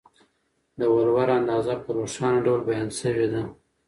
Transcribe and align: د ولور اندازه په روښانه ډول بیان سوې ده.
د 0.79 0.81
ولور 0.93 1.29
اندازه 1.39 1.73
په 1.83 1.89
روښانه 1.97 2.39
ډول 2.45 2.61
بیان 2.69 2.89
سوې 2.99 3.27
ده. 3.33 3.41